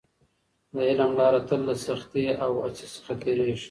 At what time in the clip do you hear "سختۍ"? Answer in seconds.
1.85-2.25